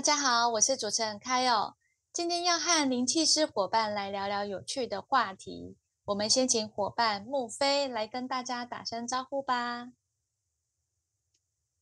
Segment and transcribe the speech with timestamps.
[0.00, 1.74] 大家好，我是主持人开哦。
[2.10, 5.76] 今天要和灵气师伙伴来聊聊有趣的话题。
[6.06, 9.92] 我们先请伙伴木飞来跟大家打声招呼吧。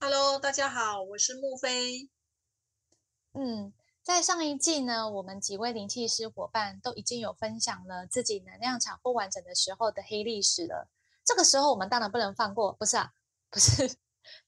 [0.01, 2.11] Hello，大家好，我是木飞。
[3.35, 3.73] 嗯，
[4.03, 10.89] 在上一季呢，我们几位灵气师伙伴都已经有分享了自己能量场不完整的时候的黑历史了。
[11.25, 13.13] 这个时候，我们当然不能放过，不是啊？
[13.49, 13.97] 不是。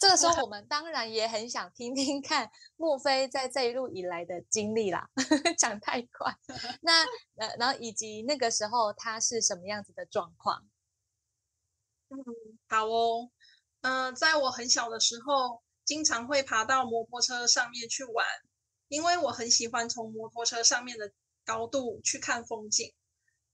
[0.00, 5.10] 这个时候，我们当然也很想听听看莫非在这一路以来的经历啦。
[5.58, 6.34] 讲太快，
[6.80, 7.04] 那
[7.36, 10.66] 呃，然后以及那个时候他是什么样子的状况？
[12.08, 12.16] 嗯，
[12.66, 13.30] 好哦。
[13.82, 18.26] 嗯，在我很小的时候，经常会爬到摩托车上面去玩，
[18.88, 21.12] 因为我很喜欢从摩托车上面的
[21.44, 22.90] 高度去看风景。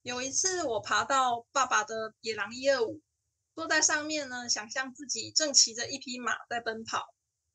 [0.03, 3.01] 有一次，我爬到爸爸的野狼一二五。
[3.57, 7.15] 坐在上面呢，想象自己正骑着一匹马在奔跑，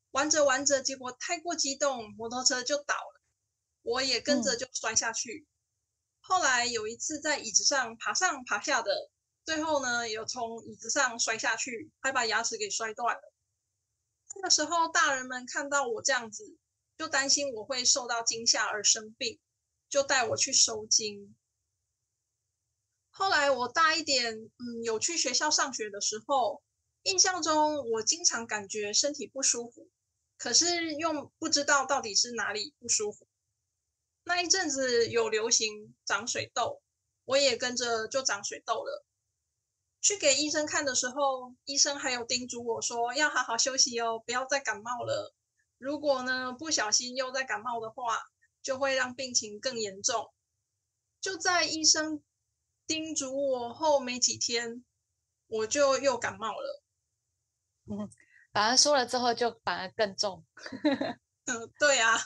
[0.09, 3.21] 玩着玩着，结果太过激动，摩托车就倒了，
[3.83, 5.45] 我也跟着就摔下去。
[6.19, 9.11] 后来有一次在椅子上爬上爬下的，
[9.45, 13.33] 最后呢，有从椅子上摔下去，还把牙齿给摔断了。
[14.35, 16.57] 那个时候，大人们看到我这样子，
[16.97, 19.39] 就担心我会受到惊吓而生病，
[19.87, 21.35] 就带我去收惊。
[23.13, 26.63] 后来我大一点，嗯，有去学校上学的时候，
[27.03, 29.89] 印象中我经常感觉身体不舒服，
[30.37, 33.27] 可是又不知道到底是哪里不舒服。
[34.23, 36.81] 那一阵子有流行长水痘，
[37.25, 39.05] 我也跟着就长水痘了。
[39.99, 45.35] 去给医生看的时候，医生还有叮嘱我说要好好休息哦，不要再感冒了。
[45.77, 48.21] 如果呢不小心又再感冒的话，
[48.63, 50.33] 就会让病情更严重。
[51.19, 52.23] 就在医生。
[52.91, 54.83] 叮嘱我后没几天，
[55.47, 56.83] 我就又感冒了。
[57.85, 58.09] 嗯，
[58.51, 60.45] 反而说了之后就反而更重。
[61.45, 62.17] 嗯，对啊。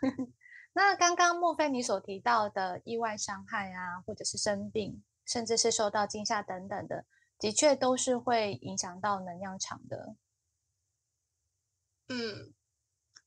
[0.72, 7.04] 那刚刚莫非你所提到的意外伤害啊，或者是生病，甚至是受到惊吓等等的，
[7.36, 10.14] 的确都是会影响到能量场的。
[12.06, 12.54] 嗯，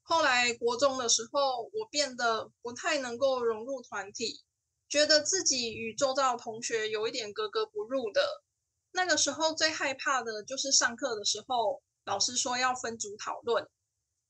[0.04, 4.46] 后来国中的时候，我变得不太能够融入团体。
[4.92, 8.44] 觉得自己与周遭同学有一点格格不入的，
[8.92, 13.70] 那个时候最害怕的就是上课的时候，老师说要分组讨论，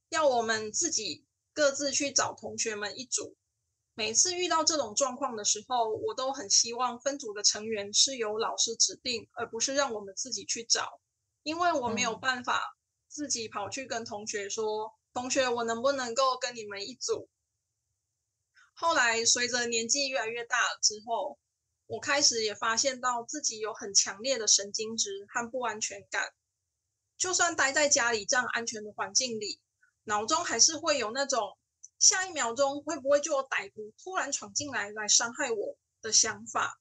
[0.10, 3.36] 要我们自己各自去找同学们一组。
[3.96, 11.02] 每次遇到这种状况的时候，我都很希望分组的成员是由老师指定，而不是让我们自己去找，
[11.42, 12.62] 因为我没有办法
[13.08, 17.28] 自己跑去跟同学说，同学，我能不能够跟你们一组？
[18.74, 21.38] 后来随着年纪越来越大之后，
[21.88, 26.34] 我开始也发现到自己有很强烈的神经质和不安全感。
[27.18, 29.60] 就算待在家里这样安全的环境里，
[30.06, 31.58] 脑中还是会有那种
[32.00, 36.80] 下一秒钟会不会就有歹徒突然闯进来来伤害我的想法。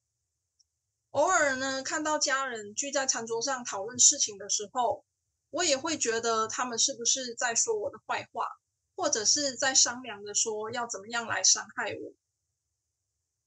[1.10, 5.04] 偶尔呢，看到家人聚在餐桌上讨论事情的时候，
[5.50, 8.46] 我也会觉得他们是不是在说我的坏话。
[9.00, 12.12] 或者是在商量着说要怎么样来伤害我。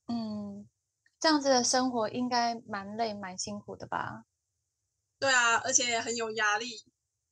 [0.07, 0.67] 嗯，
[1.19, 4.25] 这样子的生活应该蛮累、蛮辛苦的吧？
[5.19, 6.83] 对啊，而且很有压力，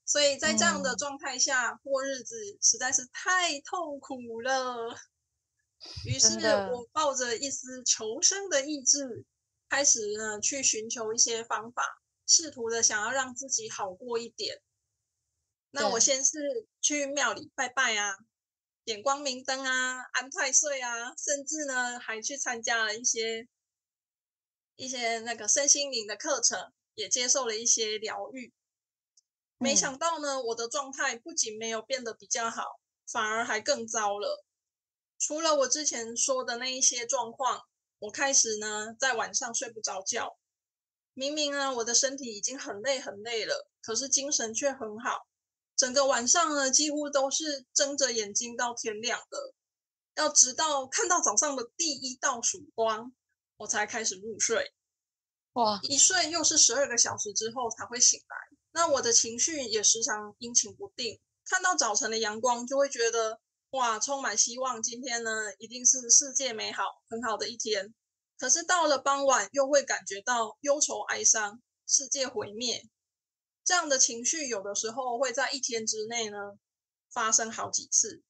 [0.05, 4.95] 所以在这样的状态下过日子实在是太痛苦了。
[6.05, 6.37] 于是
[6.71, 9.25] 我抱着一丝求生的意志，
[9.67, 11.83] 开始呢去寻求一些方法，
[12.27, 14.61] 试图的想要让自己好过一点。
[15.71, 18.13] 那我先是去庙里拜拜啊，
[18.83, 23.47] 点光明灯啊，安太岁啊，甚至呢还去参加了一些
[24.75, 28.53] 一些那个身心灵的课程，也接受了一些疗愈。
[29.57, 32.63] 没想到呢，我的状态不仅没有变得比较好，
[33.09, 34.43] 反而还更糟了。
[35.19, 37.61] 除了我之前说的那一些状况，
[37.99, 40.37] 我开始呢在晚上睡不着觉。
[41.13, 45.27] 明明呢我的身体已经很累很累了，可是精神却很好。
[45.81, 49.51] 整个晚上呢，几乎都是睁着眼睛到天亮的，
[50.13, 53.11] 要直到看到早上的第一道曙光，
[53.57, 54.75] 我才开始入睡。
[55.53, 58.35] 哇，一睡又是十二个小时之后才会醒来。
[58.73, 63.39] 那我的情绪也时常阴晴不定，看到早晨的阳光，就会觉得
[63.71, 64.83] 哇，充满希望。
[64.83, 67.91] 今天呢，一定是世界美好、很好的一天。
[68.37, 72.87] 可是到了傍晚，又会感觉到忧愁、哀伤，世界毁灭。
[73.63, 76.37] 这样的情绪，有的时候会在一天之内呢
[77.11, 78.21] 发生好几次。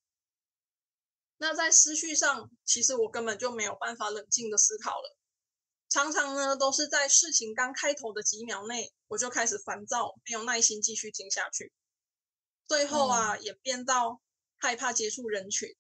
[1.38, 5.18] 那在思绪上，其实我根本就没有办法冷静的思考了。
[5.90, 11.74] 常常呢，都是在事情刚开头的几秒内，我就开始烦躁，没有耐心继续听下去。
[12.68, 14.22] 最后啊，演变到
[14.58, 15.76] 害怕接触人群。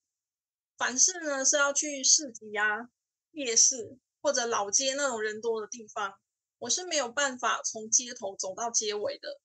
[0.77, 2.89] 凡事呢是要去市集啊、
[3.31, 6.13] 夜市或者老街那种人多的地方，
[6.61, 9.39] 我是没有办法从街头走到街尾的，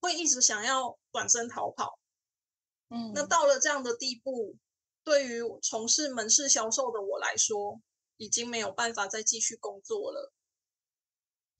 [0.00, 2.00] 会一直想要转身逃跑。
[2.88, 4.56] 嗯，那到了这样的地步，
[5.04, 7.80] 对于从事门市销售的我来说，
[8.16, 10.32] 已经没有办法再继续工作了。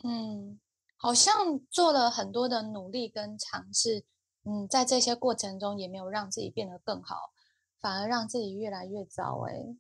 [0.03, 0.59] 嗯，
[0.97, 4.05] 好像做了很多的努力跟尝试，
[4.43, 7.33] 嗯，在这些过程中也没有让自己变得更好，
[7.81, 9.47] 反而让自己越来越糟。
[9.49, 9.77] 哎，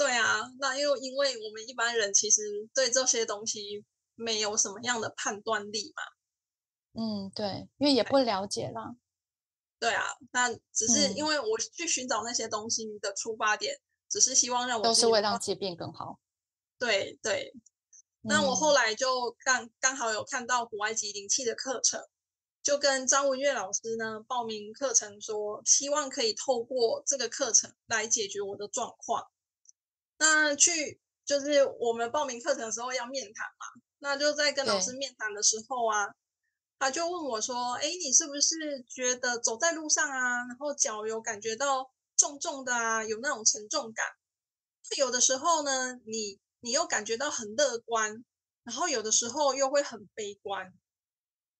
[0.00, 6.02] 对啊，那又因为我们一般人其实对这些东西没有什么样的判断力嘛。
[6.94, 8.96] 嗯，对，因为也不了解啦。
[9.78, 16.18] 对啊，那只是因为我去寻找那些东西的出发点，只是希望让我都是为让自己变更好。
[16.78, 17.52] 对对。
[18.22, 22.02] 那我后来就刚刚好有看到古埃及灵气的课程，
[22.62, 29.30] 就跟张文月老师呢报名课程，说希望可以透过这个课程来解决我的状况。
[30.20, 36.14] 那去就是我们报名课程的时候要面谈嘛，那就在跟老师面谈的时候啊，
[36.78, 44.06] 他就问我说：“哎，你是不是觉得走在路上啊，然后脚有感觉到重重的啊，有那种沉重感？
[44.96, 48.22] 有的时候呢，你。”你又感觉到很乐观，
[48.64, 50.74] 然后有的时候又会很悲观。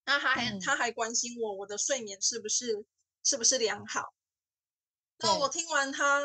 [0.05, 2.85] 那他还他还关心我，我的睡眠是不是
[3.25, 4.13] 是不是良好？
[5.21, 6.21] 那我听完他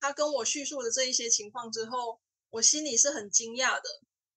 [0.00, 2.20] 他跟我叙述的这一些情况之后，
[2.50, 3.88] 我心里是很惊讶的，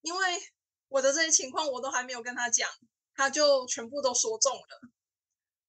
[0.02, 0.42] 因为
[0.88, 2.70] 我的这些情况我都还没有跟他讲，
[3.16, 4.90] 他就全部都说中了。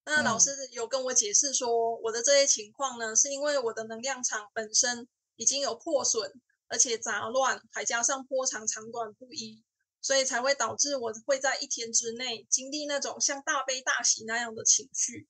[0.05, 6.41] 那老师有跟我解释说，我的这些情况呢，是因为我的能量场本身已经有破损。
[6.73, 9.61] 而且杂乱，还加上波长长短不一，
[10.01, 15.27] 所以才会导致我会在一天之内经历那种像大悲大喜那样的情绪。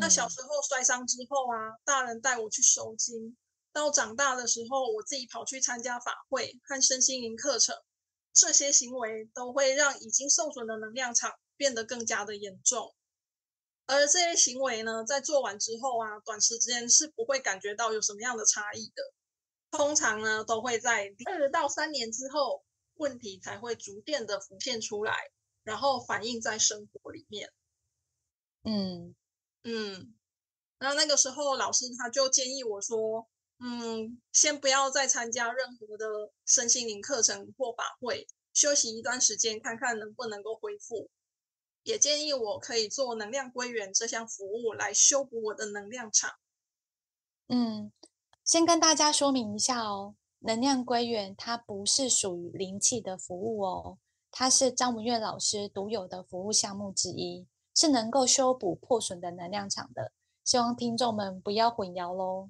[0.00, 3.36] 那小时候摔伤之后啊，大人带我去收金；
[3.78, 7.76] 到长大的时候，我自己跑去参加法会和身心灵课程，
[8.32, 12.92] 这些行为都会让已经受损的能量场变得更加的严重。
[13.86, 19.02] 而这些行为呢，在做完之后啊，短时间是不会感觉到有什么样的差异的。
[19.70, 22.64] 通常呢，都会在二到三年之后，
[22.94, 25.16] 问题才会逐渐的浮现出来，
[25.62, 27.52] 然后反映在生活里面。
[28.64, 29.14] 嗯
[29.62, 30.14] 嗯，
[30.80, 33.28] 那那个时候老师他就建议我说，
[33.60, 41.10] 嗯，先不要再参加任何的身心灵课程或法会，休息一段时间，看看能不能够恢复。
[41.82, 46.32] 也建议我可以做能量归元这项服务，来修补我的能量场。
[47.48, 47.92] 嗯。
[48.44, 53.98] 先跟大家说明一下哦，能量归元它不是属于灵气的服务哦，
[54.30, 60.12] 它是张文月老师独有的服务项目之一，是能够修补破损的能量场的。
[60.44, 62.48] 希望听众们不要混淆喽。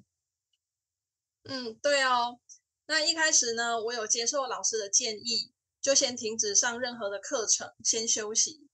[1.49, 2.39] 嗯，对哦。
[2.85, 5.51] 那一开始呢，我有接受老师的建议，
[5.81, 8.67] 就先停止上任何的课程，先休息。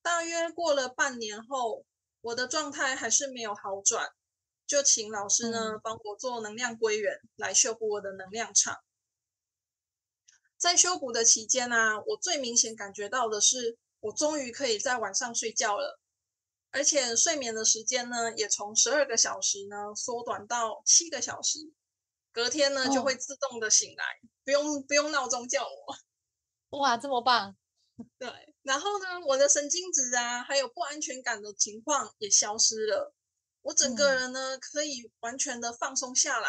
[0.00, 1.84] 大约过了半年后，
[2.20, 4.10] 我的状态还是没有好转。
[4.64, 8.78] 就请老师呢帮我做能量归元，来修补我的能量场。
[10.56, 15.98] 在修补的期间呢，我最明显感觉到的是，我终于可以在晚上睡觉了，
[16.70, 21.72] 而且睡眠的时间呢，也从十二个小时呢缩短到七个小时。
[22.32, 24.04] 隔天呢就会自动的醒来，
[24.44, 25.96] 不用不用闹钟叫我。
[26.78, 27.56] 哇，这么棒！
[28.18, 33.12] 对，然后呢，我的神经质啊，还有不安全感的情况也消失了。
[33.62, 36.48] 我整个人呢，可以完全的放松下来，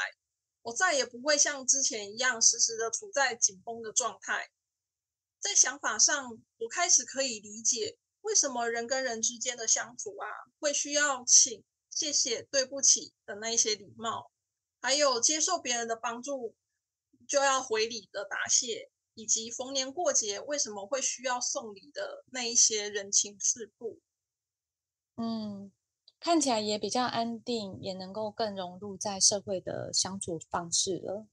[0.62, 4.50] 我再也不会像之前一样时时的处在紧绷的状态。
[5.40, 10.28] 在想法上，我开始可以理解为什么人跟人之间的相处啊，
[10.60, 14.31] 会需要请、谢谢、对不起的那一些礼貌，
[14.82, 16.56] 还有接受别人的帮助
[17.28, 24.00] 就要回礼的答谢，以及逢年过节为什么会需要送礼的那一些人情世故。
[25.16, 25.72] 嗯。
[26.24, 31.26] 看起来也比较安定，也能够更融入在社会的相处方式了。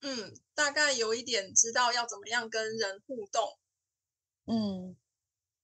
[0.00, 3.58] 嗯，大概有一点知道要怎么样跟人互动。
[4.46, 4.96] 嗯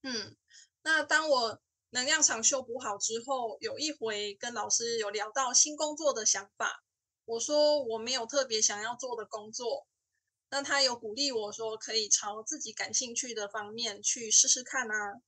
[0.02, 0.36] 嗯，
[0.82, 6.84] 那当我能量场修补好之后，有一回跟老师有聊到新工作的想法，
[7.30, 9.86] 我说我没有特别想要做的工作，
[10.48, 15.22] 那他有鼓励我说可以朝自己感兴趣的方面去试试看啊。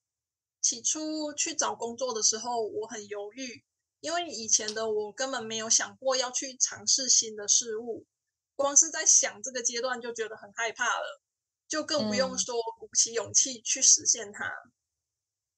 [0.61, 3.63] 起初去找工作的时候，我很犹豫，
[4.01, 8.05] 因为以前的我根本没有想过要去尝试新的事物，
[8.57, 11.23] 光是在想这个阶段就觉得很害怕了，
[11.69, 14.53] 就更不用说鼓起勇气去实现它。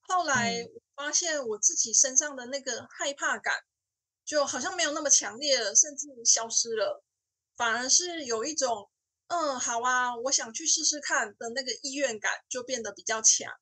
[0.03, 3.65] 后来我发现我自己身上的那个害怕感，
[4.25, 7.03] 就好像没有那么强烈了，甚至消失了，
[7.57, 8.91] 反而是有一种
[9.27, 13.53] 嗯，好啊，我想去试试看的那个意愿感就变得比较强。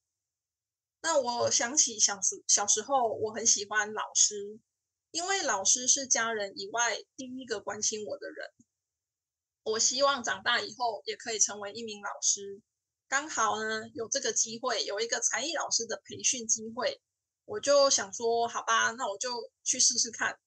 [1.00, 4.60] 那我想起小时小时候，我很喜欢老师，
[5.10, 8.50] 因为老师是家人以外第一个关心我的人。
[9.64, 12.60] 我希望长大以后也可以成为一名老师。
[13.08, 17.00] 刚好呢，有这个机会，有一个才艺老师的培训机会，
[17.44, 20.38] 我就想说，好吧，那我就去试试看。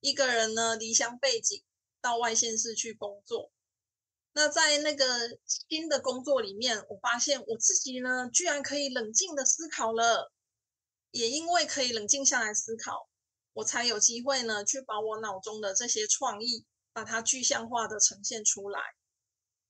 [0.00, 1.62] 一个人呢，离乡背景
[2.00, 3.52] 到外县市去工作。
[4.32, 5.38] 那在那个
[5.68, 10.32] 新的工作里面，我发现我自己呢，居然可以冷静的思考了。
[11.12, 13.08] 也因为可以冷静下来思考，
[13.52, 18.80] 我才有机会呢，去把我脑中的这些创意，把它具象化的呈现出来。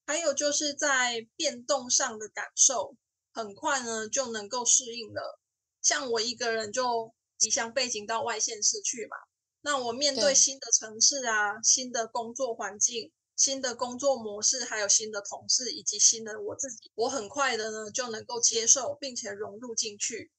[0.05, 2.95] 还有就是在变动上的感受，
[3.33, 5.41] 很快呢就能够适应了。
[5.81, 9.17] 像我一个人就离乡背景到外县市去嘛，
[9.63, 13.13] 那我面对新的城市啊，新的工作环境。
[13.37, 20.31] 新的工作模式，还有新的同事，以及新的我自己，我很快的呢就能够接受，并且融入进去。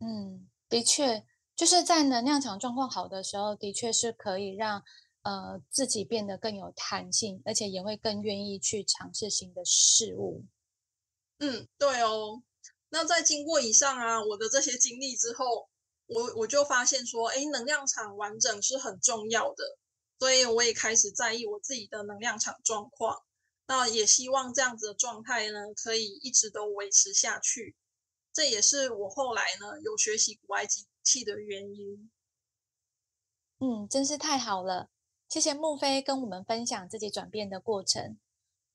[0.00, 1.24] 嗯，的确，
[1.54, 4.82] 就是在能量场状况好的时候，的确是可以让
[5.22, 10.44] 呃自己变得更有弹性，而且也会更愿意去尝试新的事物。
[11.38, 12.42] 嗯，对哦。
[12.88, 15.68] 那在经过以上啊我的这些经历之后，
[16.06, 19.78] 我我就发现说，哎，能量场完整是很重要的。
[20.18, 23.22] 所以我也开始在意我自己的能量场状况，
[23.66, 27.76] 那也希望这样子的状态呢，可以一直都维持下去。
[28.32, 32.10] 这也是我后来呢有学习古埃及气的原因。
[33.58, 34.88] 嗯，真是太好了，
[35.28, 38.18] 谢谢木飞跟我们分享自己转变的过程。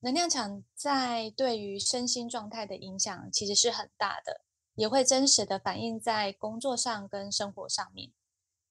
[0.00, 4.42] 能量场在对于身心状态的影响其实是很大的，
[4.74, 8.10] 也会真实的反映在工作上跟生活上面。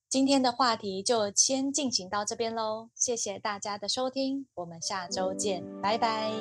[0.10, 6.31] 今天的话题就先进行到这边喽，谢谢大家的收听，我们下周见，拜拜。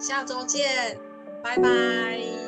[0.00, 0.98] 下周见，
[1.42, 2.47] 拜拜。